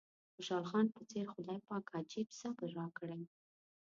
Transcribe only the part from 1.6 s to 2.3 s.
پاک عجيب